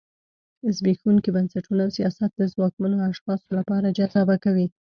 [0.75, 4.67] زبېښونکي بنسټونه سیاست د ځواکمنو اشخاصو لپاره جذابه کوي.